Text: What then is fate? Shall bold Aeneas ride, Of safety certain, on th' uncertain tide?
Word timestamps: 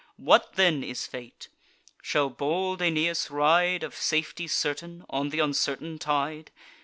What 0.17 0.53
then 0.53 0.83
is 0.83 1.05
fate? 1.05 1.47
Shall 2.01 2.31
bold 2.31 2.81
Aeneas 2.81 3.29
ride, 3.29 3.83
Of 3.83 3.93
safety 3.95 4.47
certain, 4.47 5.05
on 5.11 5.29
th' 5.29 5.35
uncertain 5.35 5.99
tide? 5.99 6.49